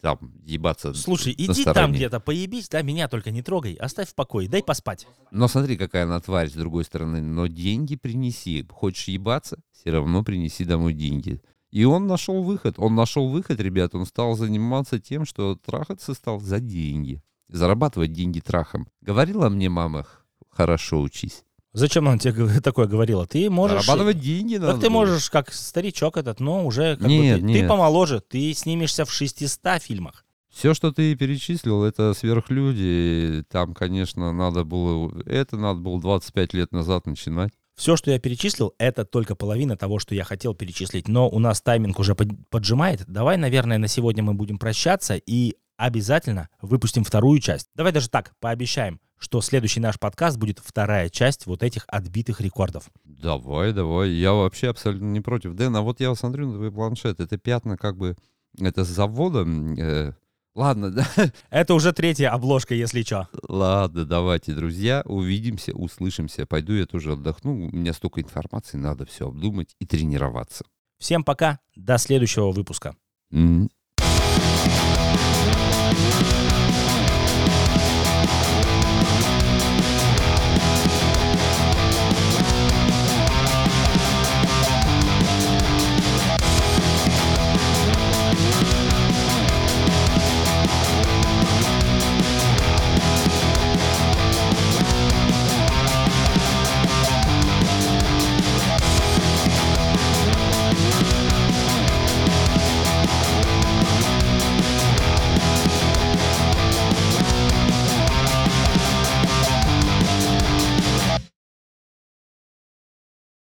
[0.00, 0.94] там ебаться.
[0.94, 1.96] Слушай, на иди там стороне.
[1.96, 5.06] где-то, поебись, да, меня только не трогай, оставь в покое, дай поспать.
[5.30, 7.20] Но смотри, какая она тварь с другой стороны.
[7.20, 8.66] Но деньги принеси.
[8.70, 9.58] Хочешь ебаться?
[9.72, 11.40] Все равно принеси домой деньги.
[11.70, 12.74] И он нашел выход.
[12.78, 13.94] Он нашел выход, ребят.
[13.94, 17.22] Он стал заниматься тем, что трахаться стал за деньги.
[17.48, 18.88] Зарабатывать деньги трахом.
[19.00, 20.06] Говорила мне мама,
[20.50, 21.44] хорошо учись.
[21.72, 23.26] Зачем он тебе такое говорила?
[23.26, 23.84] Ты можешь...
[23.84, 24.72] Зарабатывать деньги надо.
[24.72, 27.68] Так ты можешь, как старичок этот, но уже как бы Нет, ты, ты нет.
[27.68, 30.24] помоложе, ты снимешься в 600 фильмах.
[30.52, 33.44] Все, что ты перечислил, это сверхлюди.
[33.50, 35.12] Там, конечно, надо было...
[35.24, 37.52] Это надо было 25 лет назад начинать.
[37.76, 41.08] Все, что я перечислил, это только половина того, что я хотел перечислить.
[41.08, 43.04] Но у нас тайминг уже под- поджимает.
[43.06, 47.68] Давай, наверное, на сегодня мы будем прощаться и обязательно выпустим вторую часть.
[47.74, 52.90] Давай даже так, пообещаем, что следующий наш подкаст будет вторая часть вот этих отбитых рекордов.
[53.04, 54.10] Давай, давай.
[54.10, 55.54] Я вообще абсолютно не против.
[55.54, 57.20] Дэн, а вот я смотрю на твой планшет.
[57.20, 58.16] Это пятна как бы...
[58.58, 59.44] Это с завода...
[59.78, 60.12] э,
[60.54, 61.06] Ладно, да.
[61.50, 63.28] Это уже третья обложка, если что.
[63.48, 65.02] Ладно, давайте, друзья.
[65.04, 66.44] Увидимся, услышимся.
[66.44, 67.52] Пойду я тоже отдохну.
[67.52, 70.64] У меня столько информации, надо все обдумать и тренироваться.
[70.98, 72.96] Всем пока, до следующего выпуска.
[73.30, 73.70] М.